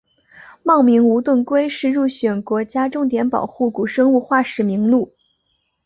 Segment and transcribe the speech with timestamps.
[0.63, 5.13] 茂名无盾龟是入选国家重点保护古生物化石名录。